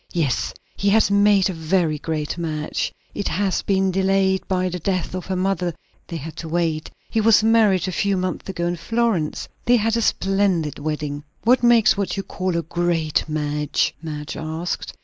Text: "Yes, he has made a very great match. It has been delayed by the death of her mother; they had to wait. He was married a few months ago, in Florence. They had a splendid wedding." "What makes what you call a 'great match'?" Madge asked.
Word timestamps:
"Yes, 0.13 0.51
he 0.75 0.89
has 0.89 1.11
made 1.11 1.47
a 1.47 1.53
very 1.53 1.99
great 1.99 2.35
match. 2.35 2.91
It 3.13 3.27
has 3.27 3.61
been 3.61 3.91
delayed 3.91 4.47
by 4.47 4.67
the 4.67 4.79
death 4.79 5.13
of 5.13 5.27
her 5.27 5.35
mother; 5.35 5.75
they 6.07 6.17
had 6.17 6.35
to 6.37 6.49
wait. 6.49 6.89
He 7.11 7.21
was 7.21 7.43
married 7.43 7.87
a 7.87 7.91
few 7.91 8.17
months 8.17 8.49
ago, 8.49 8.65
in 8.65 8.77
Florence. 8.77 9.47
They 9.65 9.75
had 9.75 9.95
a 9.95 10.01
splendid 10.01 10.79
wedding." 10.79 11.23
"What 11.43 11.61
makes 11.61 11.97
what 11.97 12.17
you 12.17 12.23
call 12.23 12.57
a 12.57 12.63
'great 12.63 13.29
match'?" 13.29 13.93
Madge 14.01 14.35
asked. 14.37 14.95